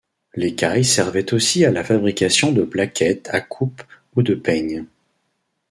[0.33, 3.83] L'écaille servait aussi à la fabrication de plaquettes à coupe
[4.15, 4.85] ou de peignes.